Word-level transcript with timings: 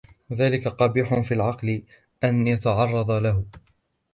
وَذَلِكَ 0.29 0.67
قَبِيحٌ 0.67 1.13
فِي 1.19 1.33
الْعَقْلِ 1.33 1.83
أَنْ 2.23 2.47
يَتَعَرَّضَ 2.47 3.11
لَهُ 3.11 3.45